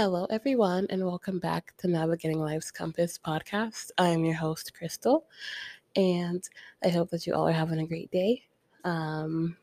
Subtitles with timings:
[0.00, 3.90] Hello, everyone, and welcome back to Navigating Life's Compass podcast.
[3.98, 5.24] I'm your host, Crystal,
[5.96, 6.48] and
[6.84, 8.44] I hope that you all are having a great day.
[8.84, 9.56] Um,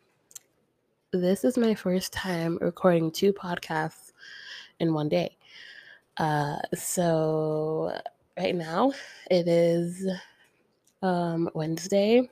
[1.14, 4.12] this is my first time recording two podcasts
[4.82, 5.38] in one day.
[6.18, 7.98] Uh, so,
[8.38, 8.92] right now
[9.32, 10.06] it is
[11.02, 12.30] um, Wednesday,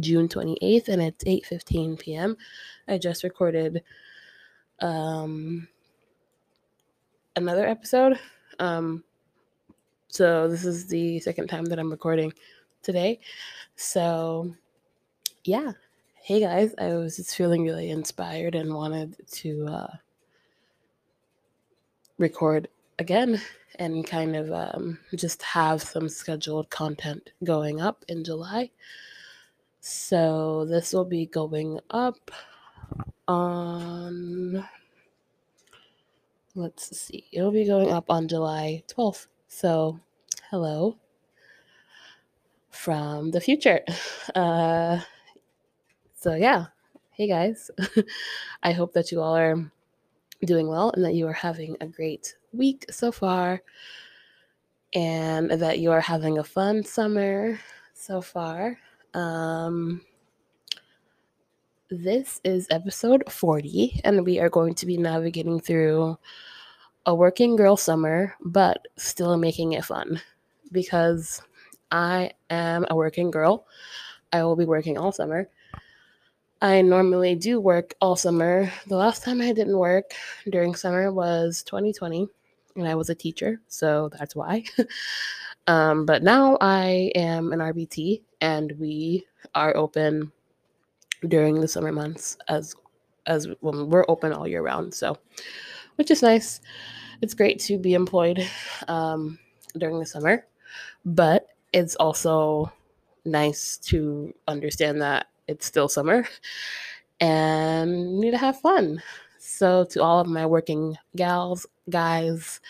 [0.00, 2.38] June 28th, and it's 8:15 p.m.
[2.88, 3.82] I just recorded
[4.80, 5.68] um
[7.36, 8.18] another episode.
[8.58, 9.04] Um,
[10.08, 12.32] so this is the second time that I'm recording
[12.82, 13.20] today.
[13.76, 14.54] So
[15.44, 15.72] yeah.
[16.14, 19.96] Hey guys, I was just feeling really inspired and wanted to uh,
[22.18, 22.68] record
[22.98, 23.40] again
[23.78, 28.70] and kind of um, just have some scheduled content going up in July.
[29.80, 32.30] So this will be going up
[33.26, 34.64] on
[36.54, 39.26] let's see, it'll be going up on July 12th.
[39.48, 39.98] So,
[40.50, 40.98] hello
[42.70, 43.80] from the future.
[44.34, 45.00] Uh,
[46.14, 46.66] so, yeah,
[47.10, 47.70] hey guys.
[48.62, 49.72] I hope that you all are
[50.44, 53.62] doing well and that you are having a great week so far
[54.94, 57.58] and that you are having a fun summer
[57.94, 58.78] so far.
[59.14, 60.02] Um,
[61.92, 66.16] this is episode 40, and we are going to be navigating through
[67.04, 70.18] a working girl summer, but still making it fun
[70.72, 71.42] because
[71.90, 73.66] I am a working girl.
[74.32, 75.50] I will be working all summer.
[76.62, 78.72] I normally do work all summer.
[78.86, 80.12] The last time I didn't work
[80.50, 82.26] during summer was 2020,
[82.76, 84.64] and I was a teacher, so that's why.
[85.66, 90.32] um, but now I am an RBT, and we are open
[91.28, 92.74] during the summer months as
[93.26, 94.94] as when we're open all year round.
[94.94, 95.16] So,
[95.96, 96.60] which is nice.
[97.20, 98.44] It's great to be employed
[98.88, 99.38] um,
[99.76, 100.46] during the summer,
[101.04, 102.72] but it's also
[103.24, 106.26] nice to understand that it's still summer
[107.20, 109.02] and need to have fun.
[109.38, 112.60] So, to all of my working gals, guys,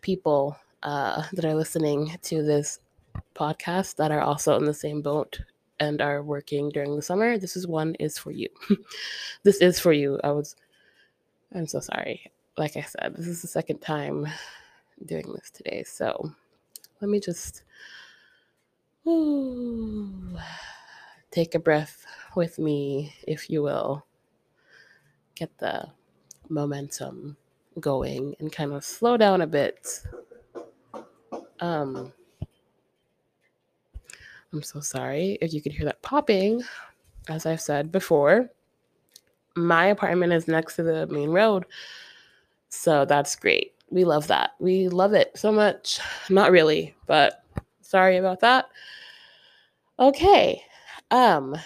[0.00, 2.78] people uh, that are listening to this
[3.34, 5.40] podcast that are also in the same boat
[5.80, 8.48] and are working during the summer, this is one is for you.
[9.42, 10.18] this is for you.
[10.24, 10.56] I was
[11.54, 12.30] I'm so sorry.
[12.56, 14.26] Like I said, this is the second time
[15.04, 15.84] doing this today.
[15.84, 16.32] So
[17.00, 17.62] let me just
[19.06, 20.38] ooh,
[21.30, 22.04] take a breath
[22.34, 24.04] with me, if you will.
[25.34, 25.88] Get the
[26.48, 27.36] momentum
[27.78, 30.02] going and kind of slow down a bit.
[31.60, 32.12] Um,
[34.52, 36.62] I'm so sorry if you could hear that popping.
[37.28, 38.48] As I've said before,
[39.56, 41.64] my apartment is next to the main road.
[42.68, 43.72] So that's great.
[43.90, 44.52] We love that.
[44.58, 46.00] We love it so much.
[46.30, 47.42] Not really, but
[47.80, 48.66] sorry about that.
[49.98, 50.62] Okay.
[51.10, 51.56] Um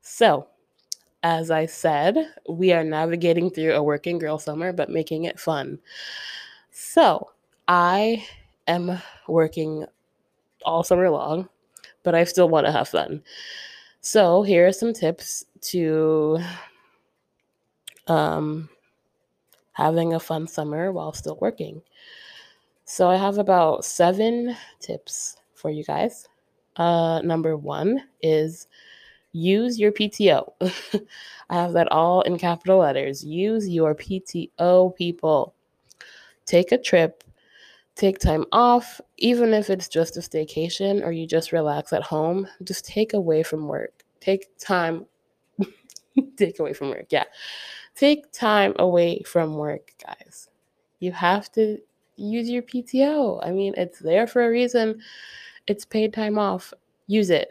[0.00, 0.46] so
[1.24, 2.16] as I said,
[2.48, 5.78] we are navigating through a working girl summer but making it fun.
[6.70, 7.30] So,
[7.68, 8.26] I
[8.66, 9.84] am working
[10.64, 11.48] all summer long
[12.02, 13.22] but I still want to have fun.
[14.00, 16.38] So here are some tips to
[18.08, 18.68] um,
[19.72, 21.82] having a fun summer while still working.
[22.84, 26.28] So I have about seven tips for you guys.
[26.76, 28.66] Uh, number one is
[29.32, 30.52] use your PTO.
[31.50, 33.24] I have that all in capital letters.
[33.24, 35.54] Use your PTO, people.
[36.44, 37.22] Take a trip
[37.94, 42.46] take time off, even if it's just a staycation or you just relax at home,
[42.64, 44.04] just take away from work.
[44.20, 45.06] Take time,
[46.36, 47.06] take away from work.
[47.10, 47.24] Yeah.
[47.94, 50.48] Take time away from work, guys.
[51.00, 51.78] You have to
[52.16, 53.44] use your PTO.
[53.44, 55.00] I mean, it's there for a reason.
[55.66, 56.72] It's paid time off.
[57.06, 57.50] Use it.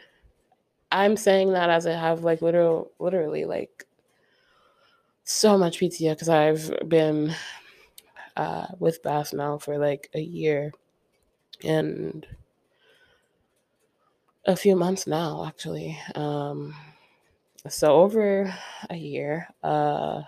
[0.92, 3.86] I'm saying that as I have like literal literally like
[5.24, 7.34] so much PTO because I've been
[8.42, 10.72] uh, with Bass now for like a year
[11.64, 12.26] and
[14.46, 15.96] a few months now, actually.
[16.16, 16.74] Um,
[17.70, 18.52] so over
[18.90, 20.24] a year, uh,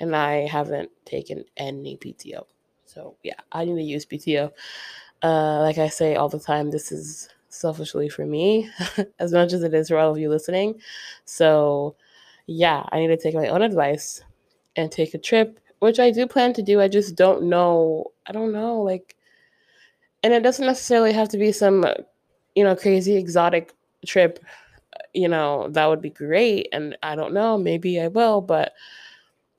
[0.00, 2.46] and I haven't taken any PTO.
[2.84, 4.50] So yeah, I need to use PTO.
[5.22, 8.68] Uh, like I say all the time, this is selfishly for me
[9.20, 10.80] as much as it is for all of you listening.
[11.26, 11.94] So
[12.46, 14.24] yeah, I need to take my own advice
[14.74, 16.80] and take a trip which I do plan to do.
[16.80, 18.12] I just don't know.
[18.24, 19.16] I don't know, like,
[20.22, 21.84] and it doesn't necessarily have to be some,
[22.54, 23.72] you know, crazy exotic
[24.06, 24.38] trip.
[25.12, 26.68] You know, that would be great.
[26.72, 28.74] And I don't know, maybe I will, but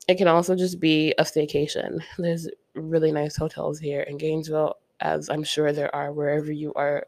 [0.08, 2.02] it can also just be a staycation.
[2.16, 7.06] There's really nice hotels here in Gainesville, as I'm sure there are wherever you are,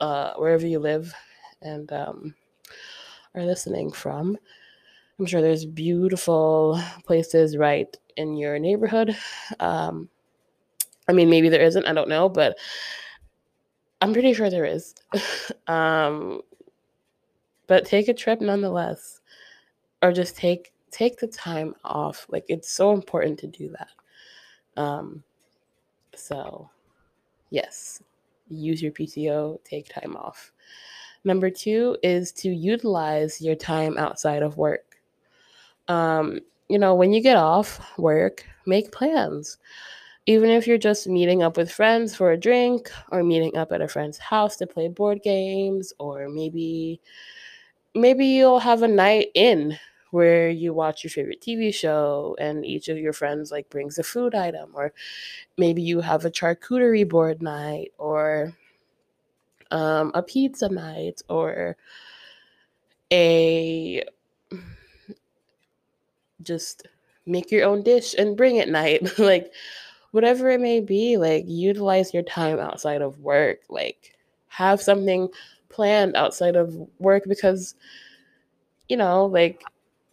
[0.00, 1.14] uh, wherever you live,
[1.62, 2.34] and um,
[3.36, 4.36] are listening from.
[5.18, 9.16] I'm sure there's beautiful places right in your neighborhood.
[9.58, 10.08] Um,
[11.08, 11.86] I mean, maybe there isn't.
[11.86, 12.56] I don't know, but
[14.00, 14.94] I'm pretty sure there is.
[15.66, 16.42] um,
[17.66, 19.20] but take a trip nonetheless,
[20.02, 22.26] or just take take the time off.
[22.28, 24.80] Like it's so important to do that.
[24.80, 25.24] Um,
[26.14, 26.70] so,
[27.50, 28.02] yes,
[28.48, 30.52] use your PTO, take time off.
[31.24, 34.87] Number two is to utilize your time outside of work.
[35.88, 39.58] Um, you know, when you get off work, make plans.
[40.26, 43.80] Even if you're just meeting up with friends for a drink or meeting up at
[43.80, 47.00] a friend's house to play board games or maybe
[47.94, 49.78] maybe you'll have a night in
[50.10, 54.02] where you watch your favorite TV show and each of your friends like brings a
[54.02, 54.92] food item or
[55.56, 58.54] maybe you have a charcuterie board night or
[59.70, 61.76] um, a pizza night or
[63.12, 64.02] a
[66.42, 66.86] just
[67.26, 69.06] make your own dish and bring it night.
[69.18, 69.52] Like
[70.12, 74.16] whatever it may be like utilize your time outside of work like
[74.48, 75.28] have something
[75.68, 77.74] planned outside of work because
[78.88, 79.62] you know like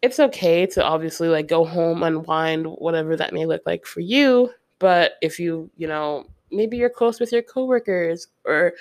[0.02, 4.52] it's okay to obviously like go home unwind whatever that may look like for you.
[4.78, 8.74] But if you you know maybe you're close with your coworkers or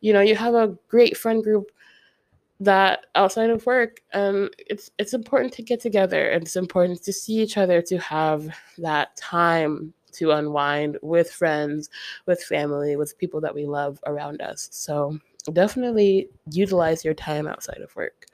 [0.00, 1.72] you know you have a great friend group
[2.60, 7.12] that outside of work um it's it's important to get together and it's important to
[7.12, 11.90] see each other to have that time to unwind with friends
[12.26, 14.68] with family with people that we love around us.
[14.72, 15.18] So
[15.52, 18.26] definitely utilize your time outside of work.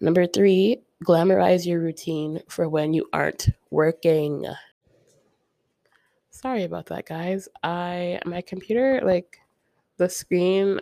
[0.00, 4.44] Number three glamorize your routine for when you aren't working.
[6.30, 7.48] Sorry about that guys.
[7.62, 9.38] I my computer like
[9.96, 10.80] the screen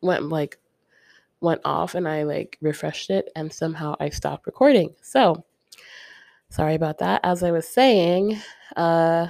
[0.00, 0.58] went like
[1.42, 4.94] went off and I like refreshed it and somehow I stopped recording.
[5.02, 5.44] So
[6.48, 7.20] sorry about that.
[7.24, 8.38] As I was saying,
[8.76, 9.28] uh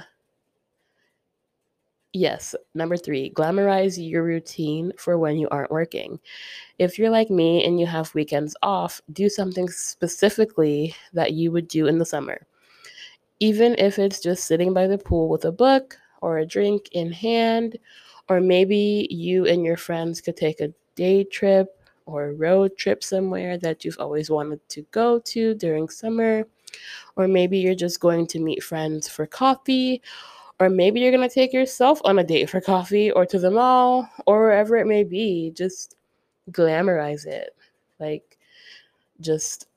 [2.13, 6.19] yes, number 3, glamorize your routine for when you aren't working.
[6.77, 11.67] If you're like me and you have weekends off, do something specifically that you would
[11.67, 12.45] do in the summer.
[13.39, 17.11] Even if it's just sitting by the pool with a book or a drink in
[17.11, 17.77] hand,
[18.29, 23.03] or maybe you and your friends could take a day trip or a road trip
[23.03, 26.45] somewhere that you've always wanted to go to during summer.
[27.15, 30.01] Or maybe you're just going to meet friends for coffee.
[30.59, 33.51] Or maybe you're going to take yourself on a date for coffee or to the
[33.51, 35.51] mall or wherever it may be.
[35.55, 35.95] Just
[36.51, 37.55] glamorize it.
[37.99, 38.37] Like,
[39.19, 39.67] just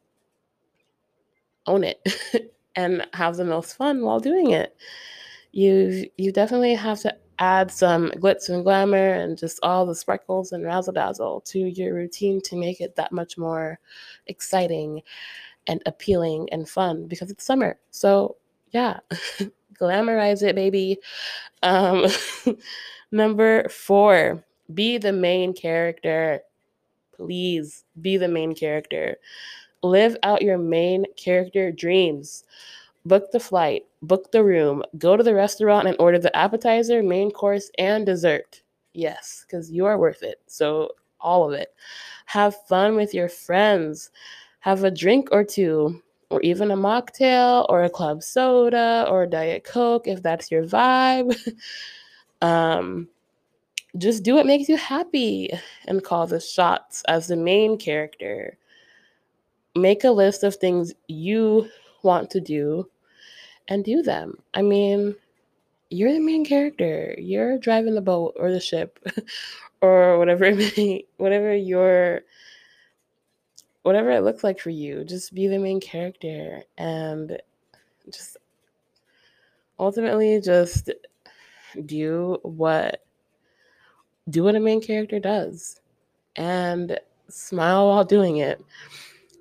[1.66, 2.00] own it
[2.76, 4.76] and have the most fun while doing it.
[5.52, 10.52] You you definitely have to add some glitz and glamour and just all the sparkles
[10.52, 13.78] and razzle dazzle to your routine to make it that much more
[14.26, 15.02] exciting
[15.66, 17.78] and appealing and fun because it's summer.
[17.90, 18.36] So,
[18.70, 19.00] yeah,
[19.80, 20.98] glamorize it, baby.
[21.62, 22.06] Um,
[23.12, 26.40] number four, be the main character.
[27.14, 29.16] Please be the main character.
[29.82, 32.44] Live out your main character dreams
[33.06, 37.30] book the flight, book the room, go to the restaurant and order the appetizer, main
[37.30, 38.62] course, and dessert.
[38.94, 40.40] Yes, because you are worth it.
[40.46, 41.74] So, all of it.
[42.26, 44.10] Have fun with your friends.
[44.60, 49.64] Have a drink or two, or even a mocktail, or a club soda, or Diet
[49.64, 51.36] Coke if that's your vibe.
[52.42, 53.08] um,
[53.96, 55.50] just do what makes you happy
[55.86, 58.58] and call the shots as the main character.
[59.74, 61.68] Make a list of things you
[62.02, 62.88] want to do
[63.68, 64.38] and do them.
[64.54, 65.14] I mean,
[65.90, 67.14] you're the main character.
[67.18, 68.98] You're driving the boat or the ship
[69.80, 72.22] or whatever it may whatever your
[73.82, 75.04] whatever it looks like for you.
[75.04, 77.40] Just be the main character and
[78.10, 78.36] just
[79.78, 80.90] ultimately just
[81.84, 83.04] do what
[84.28, 85.80] do what a main character does
[86.34, 88.64] and smile while doing it.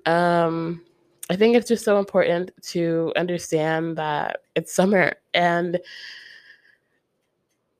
[0.04, 0.85] Um
[1.28, 5.80] I think it's just so important to understand that it's summer and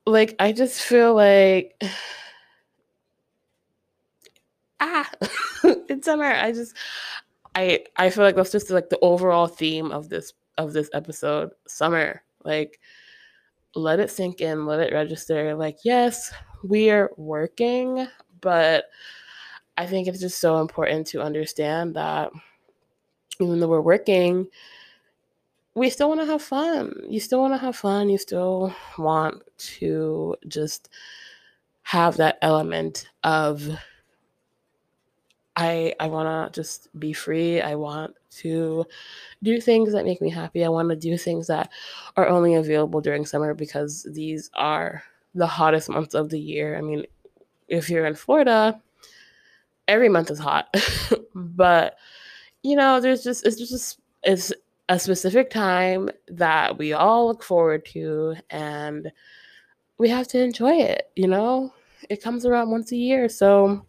[0.05, 1.81] like I just feel like
[4.79, 5.09] ah
[5.63, 6.25] it's summer.
[6.25, 6.75] I just
[7.55, 11.51] I I feel like that's just like the overall theme of this of this episode.
[11.67, 12.23] Summer.
[12.43, 12.79] Like
[13.75, 15.55] let it sink in, let it register.
[15.55, 18.07] Like, yes, we are working,
[18.41, 18.85] but
[19.77, 22.31] I think it's just so important to understand that
[23.39, 24.47] even though we're working,
[25.75, 26.93] we still want to have fun.
[27.07, 28.09] You still want to have fun.
[28.09, 30.89] You still want to just
[31.83, 33.77] have that element of
[35.55, 37.61] I I want to just be free.
[37.61, 38.85] I want to
[39.41, 40.63] do things that make me happy.
[40.63, 41.71] I want to do things that
[42.15, 45.03] are only available during summer because these are
[45.33, 46.77] the hottest months of the year.
[46.77, 47.05] I mean,
[47.67, 48.79] if you're in Florida,
[49.87, 50.73] every month is hot.
[51.35, 51.97] but
[52.67, 54.51] you know, there's just it's just it's
[54.89, 59.09] a specific time that we all look forward to and
[59.97, 61.73] we have to enjoy it, you know?
[62.09, 63.85] It comes around once a year, so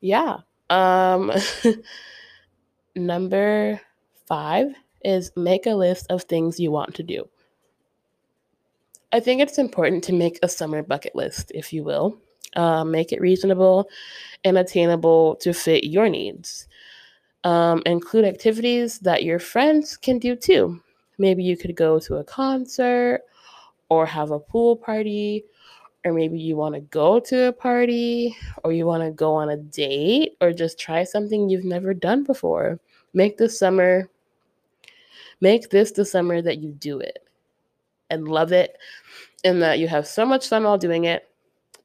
[0.00, 0.38] yeah.
[0.70, 1.30] Um
[2.96, 3.82] number
[4.24, 4.74] 5
[5.04, 7.28] is make a list of things you want to do.
[9.12, 12.18] I think it's important to make a summer bucket list, if you will.
[12.56, 13.90] Uh, make it reasonable
[14.42, 16.66] and attainable to fit your needs.
[17.46, 20.82] Um, include activities that your friends can do too.
[21.16, 23.22] Maybe you could go to a concert
[23.88, 25.44] or have a pool party,
[26.04, 29.50] or maybe you want to go to a party, or you want to go on
[29.50, 32.80] a date, or just try something you've never done before.
[33.14, 34.10] Make this summer,
[35.40, 37.28] make this the summer that you do it
[38.10, 38.76] and love it,
[39.44, 41.28] and that you have so much fun while doing it.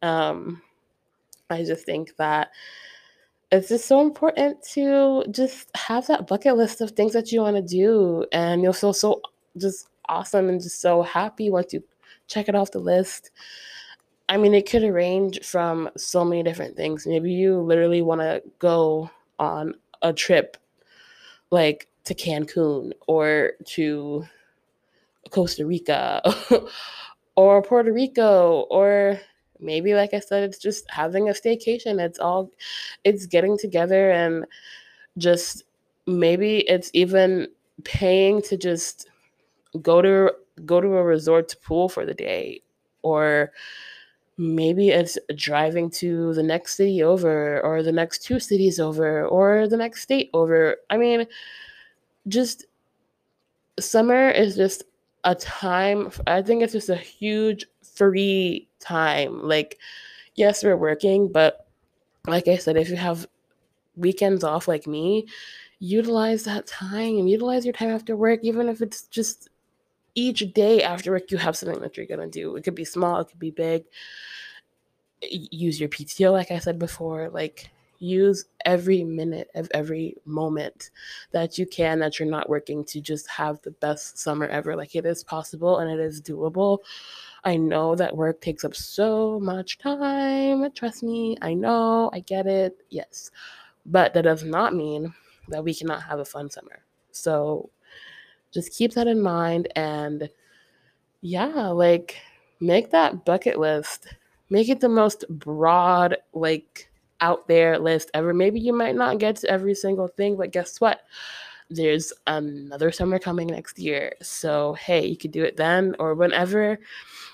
[0.01, 0.63] Um,
[1.51, 2.49] I just think that
[3.51, 7.58] it's just so important to just have that bucket list of things that you want
[7.58, 9.22] to do and you'll feel so
[9.58, 11.84] just awesome and just so happy once you
[12.27, 13.31] check it off the list.
[14.29, 17.05] I mean it could range from so many different things.
[17.05, 20.55] Maybe you literally want to go on a trip
[21.51, 24.25] like to cancun or to
[25.29, 26.22] costa rica
[27.36, 29.20] or puerto rico or
[29.61, 31.99] maybe like i said it's just having a staycation.
[31.99, 32.51] It's all
[33.03, 34.45] it's getting together and
[35.17, 35.63] just
[36.07, 37.47] maybe it's even
[37.83, 39.07] paying to just
[39.81, 40.33] go to
[40.65, 42.61] go to a resort pool for the day.
[43.03, 43.51] Or
[44.37, 49.67] maybe it's driving to the next city over or the next two cities over or
[49.67, 50.77] the next state over.
[50.89, 51.27] I mean
[52.27, 52.65] just
[53.79, 54.83] summer is just
[55.23, 59.48] a time i think it's just a huge free time.
[59.48, 59.77] Like,
[60.36, 61.67] yes, we're working, but
[62.27, 63.27] like I said, if you have
[63.95, 65.27] weekends off like me,
[65.79, 67.17] utilize that time.
[67.17, 69.50] And utilize your time after work, even if it's just
[70.15, 72.55] each day after work, you have something that you're going to do.
[72.55, 73.83] It could be small, it could be big.
[75.21, 77.29] Use your PTO, like I said before.
[77.29, 77.69] Like,
[78.00, 80.89] use every minute of every moment
[81.31, 84.75] that you can that you're not working to just have the best summer ever.
[84.75, 86.79] Like, it is possible and it is doable.
[87.43, 90.71] I know that work takes up so much time.
[90.74, 92.77] Trust me, I know, I get it.
[92.89, 93.31] Yes.
[93.86, 95.13] But that does not mean
[95.48, 96.83] that we cannot have a fun summer.
[97.12, 97.69] So
[98.51, 100.29] just keep that in mind and
[101.21, 102.17] yeah, like
[102.60, 104.07] make that bucket list.
[104.50, 106.89] Make it the most broad, like
[107.21, 108.33] out there list ever.
[108.33, 111.01] Maybe you might not get to every single thing, but guess what?
[111.71, 114.13] There's another summer coming next year.
[114.21, 116.79] So, hey, you could do it then or whenever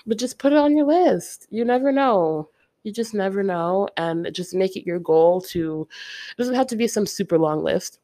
[0.08, 1.46] but just put it on your list.
[1.50, 2.48] You never know.
[2.82, 3.88] You just never know.
[3.96, 5.86] And just make it your goal to,
[6.30, 8.00] it doesn't have to be some super long list.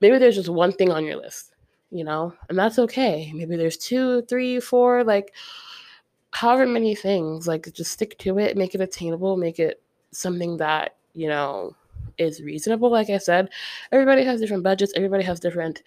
[0.00, 1.54] Maybe there's just one thing on your list,
[1.90, 3.32] you know, and that's okay.
[3.34, 5.34] Maybe there's two, three, four, like
[6.30, 7.46] however many things.
[7.46, 9.82] Like just stick to it, make it attainable, make it
[10.12, 11.76] something that, you know,
[12.18, 12.90] is reasonable.
[12.90, 13.50] Like I said,
[13.92, 15.82] everybody has different budgets, everybody has different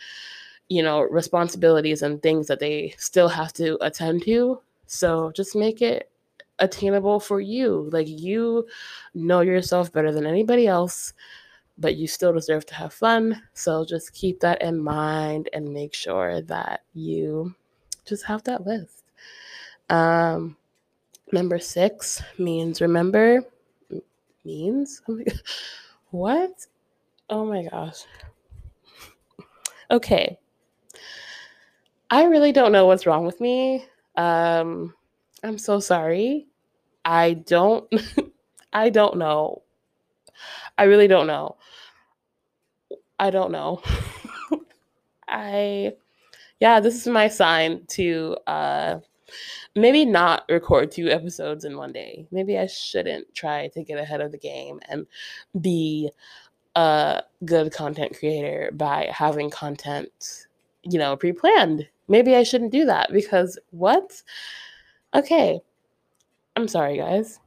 [0.69, 4.61] you know responsibilities and things that they still have to attend to
[4.91, 6.11] so just make it
[6.59, 7.89] attainable for you.
[7.93, 8.67] Like you
[9.13, 11.13] know yourself better than anybody else,
[11.77, 13.41] but you still deserve to have fun.
[13.53, 17.55] So just keep that in mind and make sure that you
[18.05, 19.03] just have that list.
[19.89, 20.57] Um,
[21.31, 23.43] number six means remember
[24.43, 25.19] means oh
[26.11, 26.67] what?
[27.29, 28.03] Oh my gosh.
[29.89, 30.37] Okay.
[32.09, 33.85] I really don't know what's wrong with me.
[34.15, 34.93] Um,
[35.43, 36.47] I'm so sorry.
[37.05, 37.91] I don't
[38.73, 39.63] I don't know.
[40.77, 41.57] I really don't know.
[43.19, 43.81] I don't know.
[45.27, 45.93] I
[46.59, 48.99] yeah, this is my sign to uh
[49.75, 52.27] maybe not record two episodes in one day.
[52.31, 55.05] Maybe I shouldn't try to get ahead of the game and
[55.59, 56.11] be
[56.75, 60.47] a good content creator by having content,
[60.83, 64.21] you know, pre-planned maybe I shouldn't do that because what?
[65.15, 65.61] Okay.
[66.55, 67.39] I'm sorry, guys.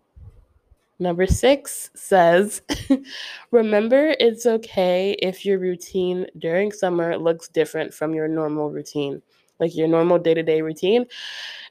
[0.98, 2.62] Number six says,
[3.50, 9.20] remember it's okay if your routine during summer looks different from your normal routine,
[9.60, 11.04] like your normal day to day routine.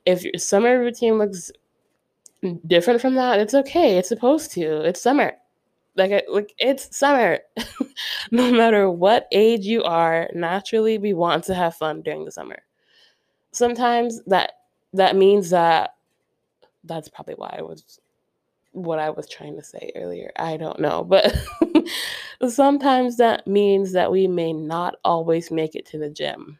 [0.05, 1.51] If your summer routine looks
[2.67, 3.98] different from that, it's okay.
[3.98, 4.81] It's supposed to.
[4.81, 5.33] It's summer.
[5.95, 7.39] Like, like it's summer.
[8.31, 12.60] no matter what age you are, naturally we want to have fun during the summer.
[13.51, 14.53] Sometimes that
[14.93, 15.95] that means that
[16.83, 18.00] that's probably why I was
[18.72, 20.31] what I was trying to say earlier.
[20.38, 21.03] I don't know.
[21.03, 21.36] But
[22.50, 26.57] sometimes that means that we may not always make it to the gym,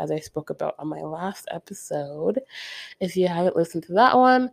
[0.00, 2.40] as I spoke about on my last episode.
[3.00, 4.50] If you haven't listened to that one,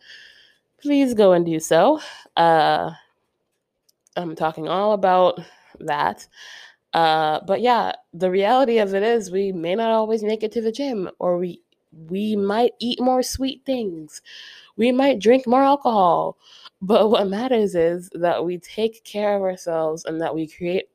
[0.82, 2.00] please go and do so.
[2.36, 2.92] Uh,
[4.16, 5.40] I'm talking all about
[5.80, 6.28] that.
[6.94, 10.62] Uh, but yeah, the reality of it is we may not always make it to
[10.62, 11.62] the gym, or we
[12.10, 14.22] we might eat more sweet things,
[14.78, 16.38] we might drink more alcohol.
[16.82, 20.90] But what matters is that we take care of ourselves and that we create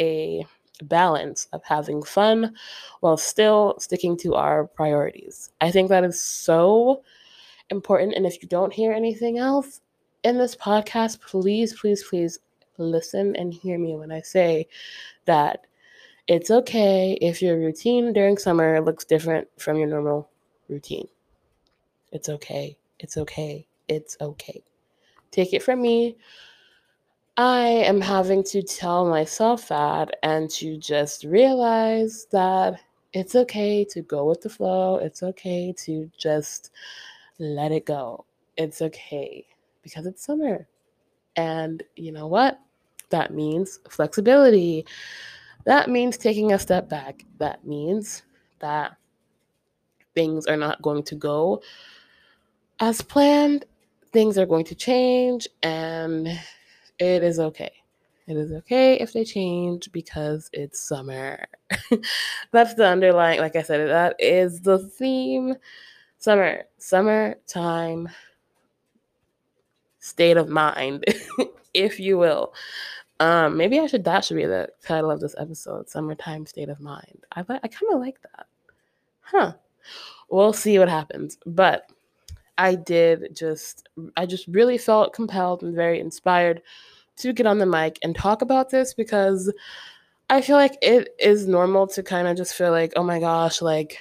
[0.00, 0.46] a
[0.84, 2.54] balance of having fun
[3.00, 5.50] while still sticking to our priorities.
[5.60, 7.02] I think that is so
[7.70, 8.14] important.
[8.14, 9.80] And if you don't hear anything else
[10.22, 12.38] in this podcast, please, please, please
[12.78, 14.68] listen and hear me when I say
[15.24, 15.66] that
[16.26, 20.28] it's okay if your routine during summer looks different from your normal
[20.68, 21.08] routine.
[22.12, 22.76] It's okay.
[22.98, 23.66] It's okay.
[23.88, 24.62] It's okay.
[25.30, 26.16] Take it from me.
[27.38, 32.80] I am having to tell myself that and to just realize that
[33.12, 34.96] it's okay to go with the flow.
[34.96, 36.70] It's okay to just
[37.38, 38.24] let it go.
[38.56, 39.44] It's okay
[39.82, 40.66] because it's summer.
[41.36, 42.58] And you know what?
[43.10, 44.86] That means flexibility.
[45.64, 47.22] That means taking a step back.
[47.38, 48.22] That means
[48.60, 48.96] that
[50.14, 51.62] things are not going to go
[52.80, 53.66] as planned.
[54.12, 56.40] Things are going to change, and
[56.98, 57.72] it is okay.
[58.26, 61.46] It is okay if they change because it's summer.
[62.50, 65.54] That's the underlying, like I said, that is the theme.
[66.18, 68.08] Summer, summertime
[70.00, 71.04] state of mind,
[71.74, 72.52] if you will.
[73.20, 76.80] Um, maybe I should that should be the title of this episode, Summertime State of
[76.80, 77.24] Mind.
[77.32, 78.46] I I kind of like that.
[79.20, 79.54] Huh.
[80.28, 81.38] We'll see what happens.
[81.46, 81.90] But
[82.58, 86.62] I did just I just really felt compelled and very inspired
[87.18, 89.52] to get on the mic and talk about this because
[90.28, 93.62] I feel like it is normal to kind of just feel like, oh my gosh,
[93.62, 93.98] like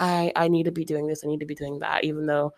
[0.00, 2.54] I I need to be doing this, I need to be doing that, even though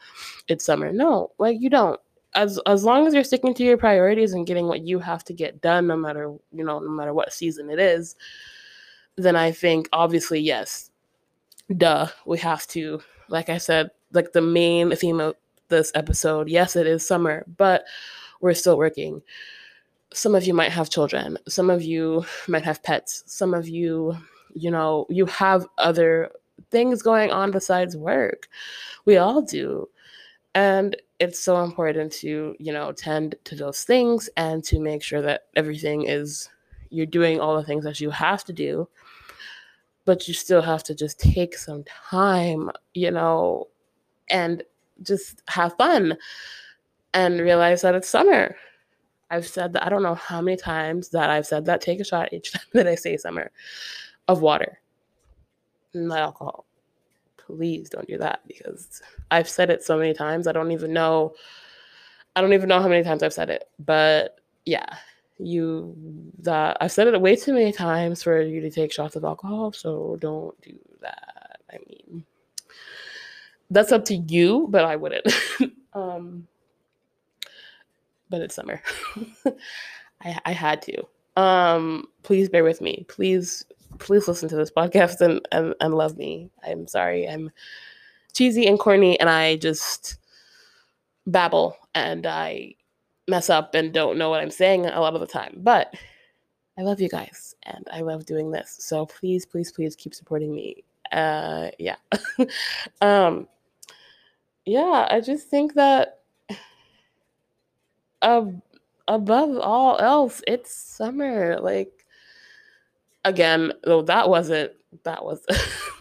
[0.49, 0.93] it's summer.
[0.93, 2.01] No, like you don't.
[2.35, 5.33] As as long as you're sticking to your priorities and getting what you have to
[5.33, 8.17] get done, no matter you know, no matter what season it is,
[9.17, 10.91] then I think obviously yes,
[11.77, 15.35] duh, we have to, like I said, like the main theme of
[15.69, 16.49] this episode.
[16.49, 17.85] Yes, it is summer, but
[18.41, 19.23] we're still working.
[20.13, 21.39] Some of you might have children.
[21.49, 23.25] Some of you might have pets.
[23.27, 24.17] Some of you,
[24.55, 26.31] you know, you have other
[26.71, 28.49] things going on besides work.
[29.05, 29.89] We all do.
[30.55, 35.21] And it's so important to, you know, tend to those things and to make sure
[35.23, 36.49] that everything is,
[36.91, 38.89] you're doing all the things that you have to do.
[40.05, 43.69] But you still have to just take some time, you know,
[44.31, 44.63] and
[45.03, 46.17] just have fun
[47.15, 48.57] and realize that it's summer.
[49.31, 51.81] I've said that I don't know how many times that I've said that.
[51.81, 53.51] Take a shot each time that I say summer
[54.27, 54.81] of water,
[55.95, 56.65] not alcohol.
[57.37, 60.47] Please don't do that because I've said it so many times.
[60.47, 61.35] I don't even know.
[62.37, 63.69] I don't even know how many times I've said it.
[63.79, 64.87] But yeah,
[65.39, 65.95] you
[66.41, 69.73] that I've said it way too many times for you to take shots of alcohol.
[69.73, 71.61] So don't do that.
[71.73, 72.25] I mean,
[73.71, 75.27] that's up to you, but I wouldn't.
[75.93, 76.47] um,
[78.31, 78.83] but it's summer.
[80.23, 81.03] I, I had to.
[81.41, 83.05] Um, please bear with me.
[83.09, 83.65] Please,
[83.99, 86.51] please listen to this podcast and, and, and love me.
[86.67, 87.29] I'm sorry.
[87.29, 87.51] I'm
[88.33, 90.19] cheesy and corny and I just
[91.27, 92.75] babble and I
[93.29, 95.59] mess up and don't know what I'm saying a lot of the time.
[95.59, 95.95] But
[96.79, 98.77] I love you guys and I love doing this.
[98.81, 100.85] So please, please, please keep supporting me.
[101.13, 101.97] Uh yeah.
[103.01, 103.47] um
[104.69, 106.21] yeah, I just think that
[108.21, 108.45] uh,
[109.07, 111.59] above all else, it's summer.
[111.59, 112.05] Like
[113.25, 114.73] again, though that wasn't
[115.05, 115.45] that was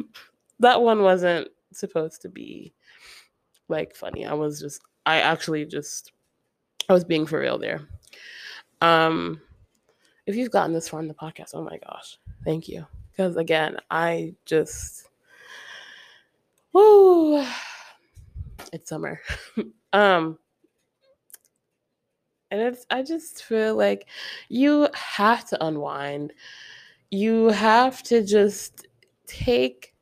[0.59, 2.73] that one wasn't supposed to be
[3.69, 4.25] like funny.
[4.25, 6.11] I was just I actually just
[6.89, 7.87] I was being for real there.
[8.81, 9.39] Um
[10.25, 12.85] if you've gotten this far in the podcast, oh my gosh, thank you.
[13.11, 15.09] Because again, I just
[16.73, 17.45] woo
[18.73, 19.19] it's summer.
[19.93, 20.37] um
[22.51, 24.07] And it's I just feel like
[24.49, 26.33] you have to unwind.
[27.11, 28.87] You have to just
[29.25, 29.93] take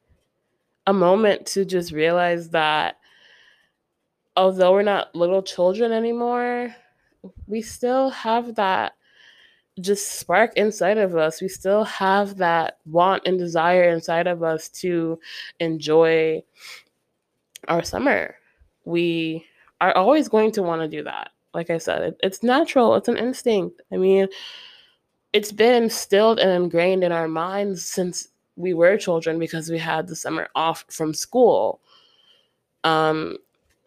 [0.88, 2.97] a moment to just realize that
[4.36, 6.75] although we're not little children anymore,
[7.47, 8.93] we still have that
[9.82, 11.41] just spark inside of us.
[11.41, 15.19] We still have that want and desire inside of us to
[15.60, 16.43] enjoy
[17.67, 18.36] our summer.
[18.86, 19.45] We
[19.82, 21.32] are always going to want to do that.
[21.54, 23.82] Like I said, it, it's natural, it's an instinct.
[23.91, 24.28] I mean,
[25.34, 30.08] it's been instilled and ingrained in our minds since we were children because we had
[30.08, 31.82] the summer off from school.
[32.84, 33.38] Um,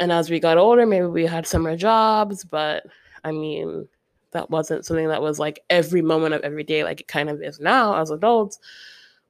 [0.00, 2.84] and as we got older, maybe we had summer jobs, but
[3.24, 3.88] I mean,
[4.32, 7.42] that wasn't something that was like every moment of every day, like it kind of
[7.42, 8.58] is now as adults.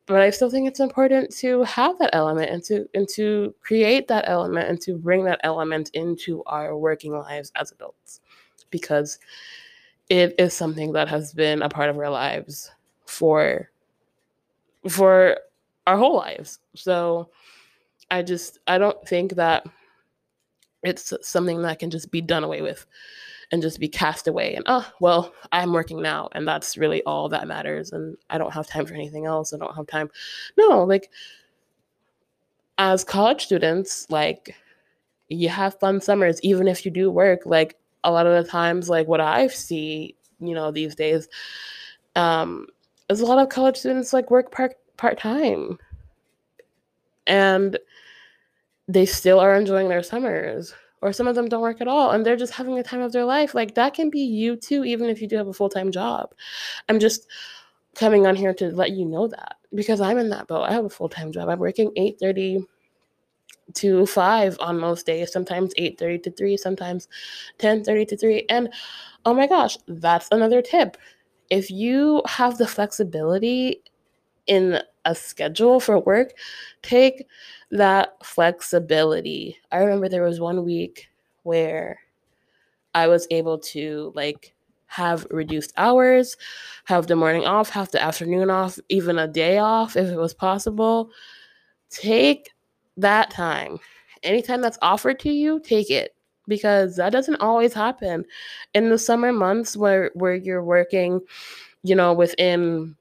[0.08, 4.08] But I still think it's important to have that element and to and to create
[4.08, 8.20] that element and to bring that element into our working lives as adults,
[8.70, 9.18] because
[10.08, 12.70] it is something that has been a part of our lives
[13.04, 13.70] for
[14.88, 15.38] for
[15.86, 16.58] our whole lives.
[16.74, 17.28] So
[18.10, 19.66] I just I don't think that
[20.82, 22.86] it's something that can just be done away with
[23.50, 27.28] and just be cast away and oh well i'm working now and that's really all
[27.28, 30.10] that matters and i don't have time for anything else i don't have time.
[30.56, 31.10] No like
[32.76, 34.54] as college students like
[35.28, 38.88] you have fun summers even if you do work like a lot of the times
[38.88, 41.28] like what i see you know these days
[42.16, 42.66] um
[43.08, 45.78] is a lot of college students like work part part-time.
[47.26, 47.78] And
[48.86, 52.24] they still are enjoying their summers or some of them don't work at all and
[52.24, 55.08] they're just having the time of their life like that can be you too even
[55.08, 56.34] if you do have a full-time job.
[56.88, 57.28] I'm just
[57.94, 60.62] coming on here to let you know that because i'm in that boat.
[60.62, 61.48] I have a full-time job.
[61.48, 62.64] I'm working 8.30
[63.74, 67.08] to 5 on most days sometimes 8.30 to 3 sometimes
[67.58, 68.72] 10.30 to 3 and
[69.26, 70.96] oh my gosh that's another tip.
[71.50, 73.82] If you have the flexibility
[74.48, 76.34] in a schedule for work
[76.82, 77.26] take
[77.70, 79.58] that flexibility.
[79.72, 81.08] I remember there was one week
[81.44, 82.00] where
[82.94, 84.54] I was able to like
[84.86, 86.36] have reduced hours,
[86.86, 90.34] have the morning off, have the afternoon off, even a day off if it was
[90.34, 91.10] possible.
[91.90, 92.50] Take
[92.96, 93.78] that time.
[94.22, 96.14] Anytime that's offered to you, take it
[96.48, 98.24] because that doesn't always happen.
[98.74, 101.20] In the summer months where where you're working,
[101.82, 102.96] you know, within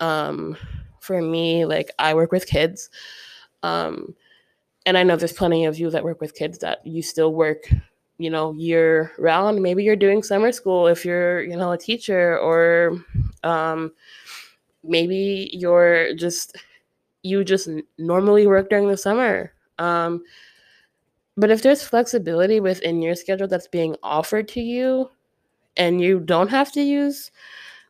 [0.00, 0.56] um
[1.00, 2.90] for me like I work with kids.
[3.62, 4.14] Um,
[4.86, 7.68] and I know there's plenty of you that work with kids that you still work,
[8.18, 9.62] you know, year round.
[9.62, 12.98] Maybe you're doing summer school if you're, you know, a teacher, or
[13.42, 13.92] um,
[14.82, 16.56] maybe you're just
[17.22, 17.68] you just
[17.98, 19.52] normally work during the summer.
[19.78, 20.22] Um,
[21.36, 25.10] but if there's flexibility within your schedule that's being offered to you,
[25.76, 27.30] and you don't have to use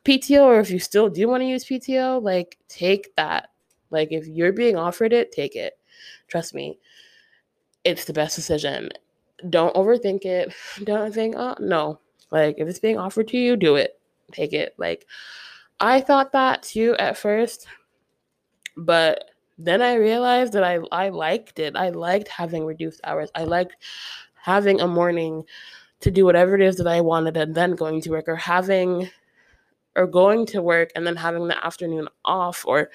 [0.05, 3.49] PTO, or if you still do want to use PTO, like take that
[3.91, 5.73] like if you're being offered it, take it.
[6.27, 6.79] Trust me.
[7.83, 8.89] It's the best decision.
[9.49, 10.53] Don't overthink it.
[10.83, 11.99] Don't think, oh no.
[12.31, 13.99] Like if it's being offered to you, do it.
[14.31, 14.73] Take it.
[14.77, 15.05] Like
[15.79, 17.67] I thought that too at first,
[18.75, 19.25] but
[19.57, 21.75] then I realized that I I liked it.
[21.75, 23.29] I liked having reduced hours.
[23.35, 23.77] I liked
[24.33, 25.43] having a morning
[26.01, 29.09] to do whatever it is that I wanted and then going to work or having
[29.95, 32.89] or going to work and then having the afternoon off or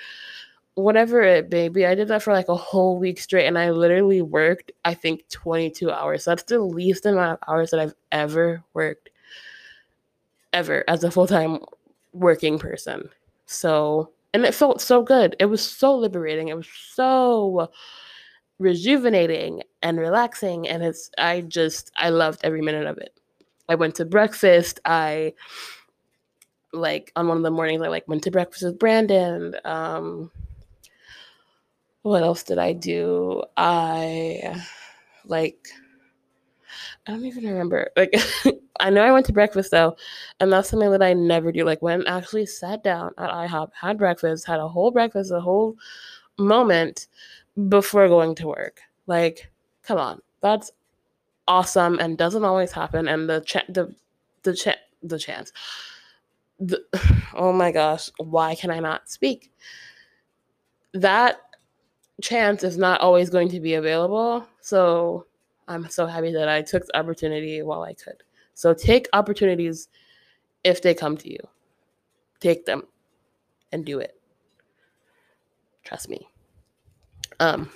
[0.74, 1.86] whatever it may be.
[1.86, 5.28] I did that for like a whole week straight and I literally worked, I think,
[5.30, 6.24] 22 hours.
[6.24, 9.10] So that's the least amount of hours that I've ever worked,
[10.52, 11.58] ever, as a full time
[12.12, 13.08] working person.
[13.46, 15.36] So, and it felt so good.
[15.40, 16.48] It was so liberating.
[16.48, 17.70] It was so
[18.58, 20.68] rejuvenating and relaxing.
[20.68, 23.18] And it's, I just, I loved every minute of it.
[23.68, 24.80] I went to breakfast.
[24.84, 25.34] I,
[26.72, 29.54] like on one of the mornings, I like went to breakfast with Brandon.
[29.64, 30.30] Um,
[32.02, 33.42] what else did I do?
[33.56, 34.62] I
[35.26, 35.68] like
[37.06, 37.90] I don't even remember.
[37.96, 38.14] Like
[38.80, 39.96] I know I went to breakfast though,
[40.38, 41.64] and that's something that I never do.
[41.64, 45.40] Like when I actually sat down at IHOP, had breakfast, had a whole breakfast, a
[45.40, 45.76] whole
[46.38, 47.08] moment
[47.68, 48.80] before going to work.
[49.06, 49.50] Like,
[49.84, 50.72] come on, that's
[51.48, 53.08] awesome and doesn't always happen.
[53.08, 53.94] And the ch- the
[54.42, 55.52] the ch- the chance.
[56.60, 56.82] The,
[57.34, 59.52] oh my gosh, why can I not speak?
[60.94, 61.40] That
[62.22, 64.46] chance is not always going to be available.
[64.60, 65.26] So
[65.68, 68.22] I'm so happy that I took the opportunity while I could.
[68.54, 69.88] So take opportunities
[70.64, 71.38] if they come to you.
[72.40, 72.82] Take them
[73.72, 74.20] and do it.
[75.84, 76.28] Trust me.
[77.38, 77.70] Um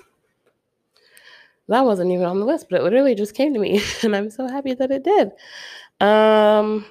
[1.68, 4.31] that wasn't even on the list, but it literally just came to me and I'm
[4.31, 5.33] so happy that it did.
[6.01, 6.85] Um,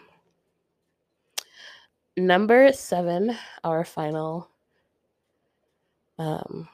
[2.18, 4.50] number seven, our final
[6.20, 6.68] um,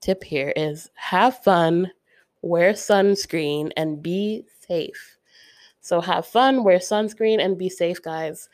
[0.00, 1.90] tip here is have fun,
[2.42, 5.16] wear sunscreen, and be safe.
[5.80, 8.48] So have fun, wear sunscreen, and be safe, guys.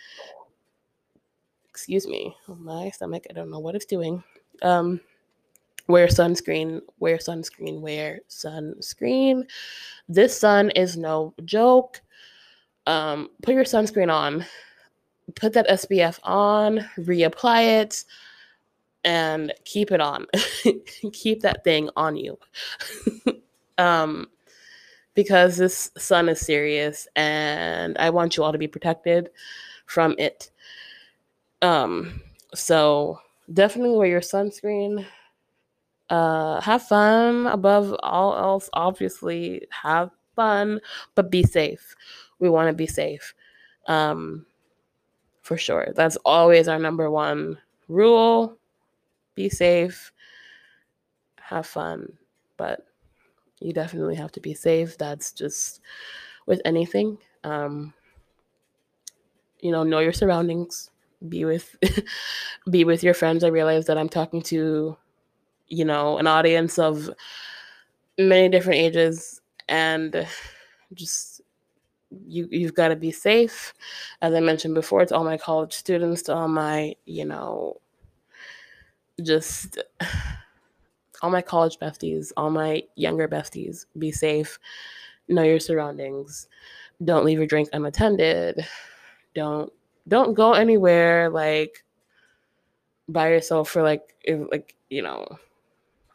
[1.69, 4.23] Excuse me, my stomach, I don't know what it's doing.
[4.63, 5.01] Um,
[5.89, 9.45] wear sunscreen, wear sunscreen, wear sunscreen.
[10.09, 12.01] This sun is no joke.
[12.87, 14.45] Um, put your sunscreen on,
[15.35, 18.05] put that SPF on, reapply it,
[19.05, 20.27] and keep it on.
[21.13, 22.39] keep that thing on you.
[23.79, 24.29] um,
[25.15, 29.31] because this sun is serious and I want you all to be protected
[29.87, 30.51] from it.
[31.63, 32.21] Um,
[32.55, 33.21] so
[33.53, 35.07] definitely wear your sunscreen.
[36.11, 38.69] Uh, have fun above all else.
[38.73, 40.81] Obviously, have fun,
[41.15, 41.95] but be safe.
[42.39, 43.35] We want to be safe.
[43.87, 44.47] Um,
[45.45, 45.89] for sure.
[45.95, 48.57] That's always our number one rule.
[49.35, 50.11] Be safe.
[51.39, 52.15] Have fun,
[52.57, 52.87] but
[53.61, 54.97] you definitely have to be safe.
[54.97, 55.83] That's just
[56.47, 57.19] with anything.
[57.45, 57.93] Um,
[59.61, 60.91] you know, know your surroundings.
[61.29, 61.77] Be with
[62.71, 63.45] be with your friends.
[63.45, 64.97] I realize that I'm talking to,
[65.69, 67.11] you know, an audience of
[68.17, 70.27] many different ages and
[70.95, 71.34] just
[72.27, 73.75] you you've got to be safe.
[74.23, 77.81] As I mentioned before, it's all my college students, to all my, you know,
[79.23, 79.79] just
[81.23, 84.59] all my college besties, all my younger besties, be safe.
[85.29, 86.49] Know your surroundings.
[87.03, 88.67] Don't leave your drink unattended.
[89.35, 89.73] Don't
[90.07, 91.83] don't go anywhere like
[93.09, 95.27] by yourself for like if, like you know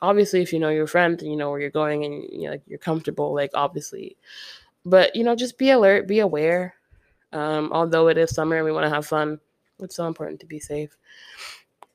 [0.02, 2.52] obviously if you know your friend and you know where you're going and you know,
[2.52, 4.16] like you're comfortable like obviously
[4.86, 6.74] but you know just be alert be aware
[7.34, 9.40] um although it is summer and we want to have fun
[9.80, 10.96] it's so important to be safe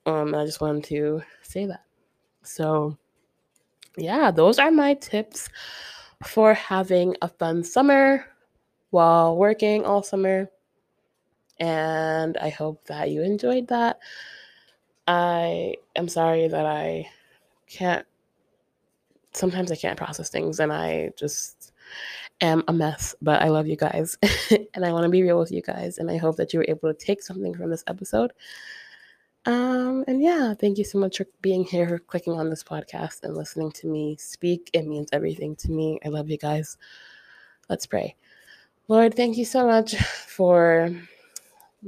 [0.07, 1.85] um i just wanted to say that
[2.43, 2.97] so
[3.97, 5.49] yeah, those are my tips
[6.25, 8.25] for having a fun summer
[8.91, 10.51] while working all summer.
[11.61, 13.99] And I hope that you enjoyed that.
[15.07, 17.09] I am sorry that I
[17.69, 18.07] can't,
[19.33, 21.73] sometimes I can't process things and I just
[22.45, 24.17] am a mess, but I love you guys
[24.75, 25.99] and I want to be real with you guys.
[25.99, 28.33] And I hope that you were able to take something from this episode
[29.47, 33.25] um, and yeah, thank you so much for being here, for clicking on this podcast
[33.25, 34.71] and listening to me speak.
[34.73, 35.99] It means everything to me.
[36.05, 36.79] I love you guys.
[37.69, 38.17] Let's pray.
[38.89, 40.91] Lord, thank you so much for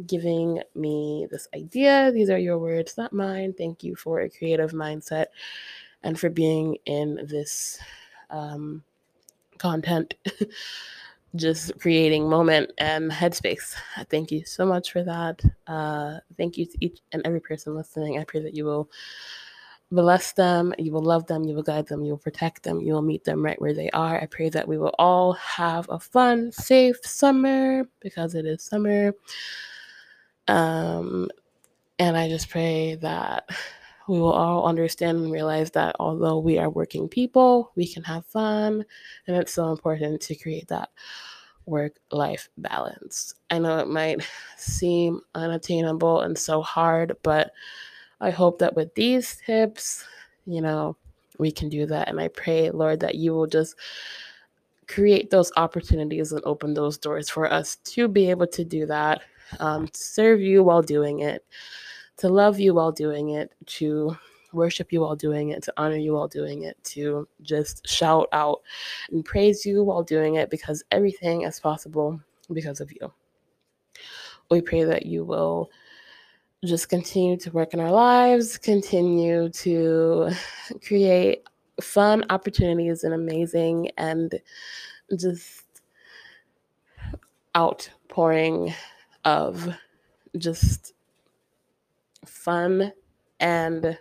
[0.06, 2.12] giving me this idea.
[2.12, 3.54] These are your words, not mine.
[3.56, 5.26] Thank you for a creative mindset
[6.02, 7.78] and for being in this
[8.28, 8.82] um,
[9.58, 10.14] content
[11.36, 13.74] just creating moment and headspace.
[14.10, 15.42] Thank you so much for that.
[15.66, 18.18] Uh, thank you to each and every person listening.
[18.18, 18.90] I pray that you will
[19.92, 22.92] bless them, you will love them, you will guide them, you will protect them, you
[22.92, 24.20] will meet them right where they are.
[24.20, 29.12] I pray that we will all have a fun, safe summer because it is summer.
[30.48, 31.28] Um,
[31.98, 33.48] and I just pray that
[34.08, 38.24] we will all understand and realize that although we are working people, we can have
[38.26, 38.84] fun.
[39.26, 40.90] And it's so important to create that
[41.66, 43.34] work life balance.
[43.50, 47.50] I know it might seem unattainable and so hard, but
[48.20, 50.04] I hope that with these tips,
[50.46, 50.96] you know,
[51.38, 52.08] we can do that.
[52.08, 53.76] And I pray, Lord, that you will just
[54.88, 59.22] create those opportunities and open those doors for us to be able to do that,
[59.58, 61.44] um, serve you while doing it,
[62.18, 64.16] to love you while doing it, to
[64.52, 68.62] worship you while doing it, to honor you while doing it, to just shout out
[69.10, 72.20] and praise you while doing it because everything is possible
[72.52, 73.12] because of you.
[74.50, 75.70] We pray that you will
[76.64, 80.30] just continue to work in our lives, continue to
[80.86, 81.44] create
[81.80, 84.40] fun opportunities and amazing and
[85.16, 85.62] just
[87.56, 88.72] outpouring
[89.24, 89.68] of
[90.38, 90.94] just
[92.46, 92.92] fun
[93.40, 93.98] and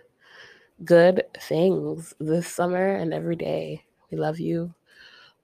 [0.84, 3.82] good things this summer and every day.
[4.12, 4.72] We love you.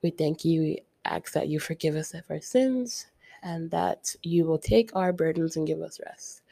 [0.01, 0.61] We thank you.
[0.61, 3.07] We ask that you forgive us of our sins
[3.43, 6.43] and that you will take our burdens and give us rest.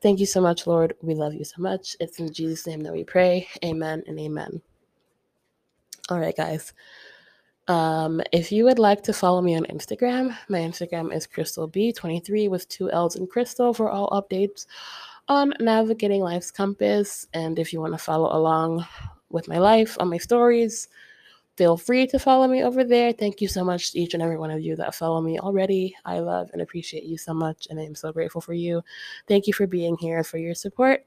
[0.00, 0.94] Thank you so much, Lord.
[1.02, 1.96] We love you so much.
[2.00, 3.46] It's in Jesus' name that we pray.
[3.62, 4.62] Amen and amen.
[6.08, 6.72] All right, guys.
[7.68, 12.48] Um, if you would like to follow me on Instagram, my Instagram is Crystal B23
[12.48, 14.66] with two L's in Crystal for all updates
[15.28, 17.26] on navigating life's compass.
[17.32, 18.86] And if you want to follow along
[19.30, 20.88] with my life on my stories,
[21.56, 23.12] feel free to follow me over there.
[23.12, 25.94] Thank you so much to each and every one of you that follow me already.
[26.04, 28.82] I love and appreciate you so much, and I am so grateful for you.
[29.26, 31.04] Thank you for being here, for your support.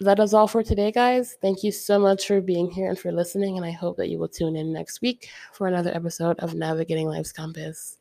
[0.00, 1.38] That is all for today, guys.
[1.40, 4.18] Thank you so much for being here and for listening, and I hope that you
[4.18, 7.96] will tune in next week for another episode of Navigating Life's Compass.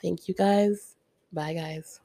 [0.00, 0.94] Thank you, guys.
[1.32, 2.00] Bye, guys.